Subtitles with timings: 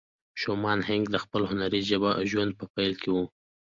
[0.41, 1.81] شومان هينک د خپل هنري
[2.31, 3.23] ژوند په پيل کې وه.